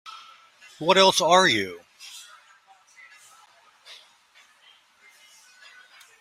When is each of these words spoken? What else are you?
What 0.79 0.97
else 0.97 1.21
are 1.21 1.47
you? 1.47 1.81